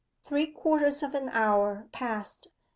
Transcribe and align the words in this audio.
Three 0.23 0.47
quarters 0.47 1.03
of 1.03 1.13
an 1.13 1.29
hour 1.29 1.87
passed. 1.91 2.47